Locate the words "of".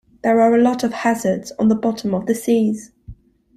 0.83-0.93, 2.15-2.25